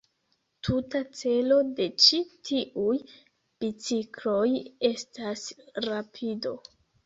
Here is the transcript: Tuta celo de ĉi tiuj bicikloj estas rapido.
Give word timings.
Tuta 0.67 1.01
celo 1.19 1.57
de 1.81 1.87
ĉi 2.07 2.21
tiuj 2.49 2.97
bicikloj 3.35 4.49
estas 4.93 5.49
rapido. 5.91 6.61